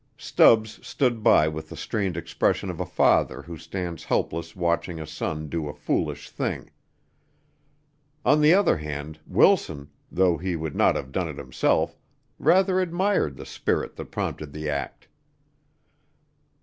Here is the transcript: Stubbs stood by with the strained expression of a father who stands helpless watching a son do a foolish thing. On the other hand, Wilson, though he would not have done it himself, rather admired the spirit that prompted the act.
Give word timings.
Stubbs 0.17 0.79
stood 0.81 1.21
by 1.21 1.47
with 1.47 1.69
the 1.69 1.77
strained 1.77 2.17
expression 2.17 2.71
of 2.71 2.79
a 2.79 2.87
father 2.87 3.43
who 3.43 3.55
stands 3.55 4.03
helpless 4.05 4.55
watching 4.55 4.99
a 4.99 5.05
son 5.05 5.47
do 5.47 5.69
a 5.69 5.75
foolish 5.75 6.31
thing. 6.31 6.71
On 8.25 8.41
the 8.41 8.51
other 8.51 8.77
hand, 8.77 9.19
Wilson, 9.27 9.91
though 10.11 10.37
he 10.37 10.55
would 10.55 10.75
not 10.75 10.95
have 10.95 11.11
done 11.11 11.29
it 11.29 11.37
himself, 11.37 11.99
rather 12.39 12.81
admired 12.81 13.35
the 13.35 13.45
spirit 13.45 13.95
that 13.97 14.05
prompted 14.05 14.53
the 14.53 14.67
act. 14.67 15.07